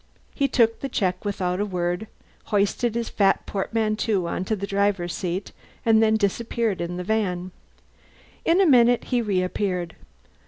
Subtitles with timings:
[0.33, 2.07] He took the check without a word,
[2.45, 5.51] hoisted his fat portmanteau on the driver's seat,
[5.85, 7.51] and then disappeared in the van.
[8.43, 9.95] In a minute he reappeared.